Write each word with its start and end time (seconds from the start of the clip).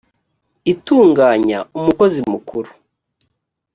itunganya 0.71 1.59
umukozi 1.77 2.19
mukuru 2.31 2.71